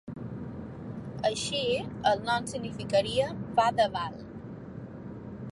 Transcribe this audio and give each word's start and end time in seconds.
Així, 1.29 1.59
el 2.13 2.25
nom 2.31 2.49
significaria 2.53 3.31
"pa 3.61 3.69
de 3.83 3.89
val". 3.99 4.21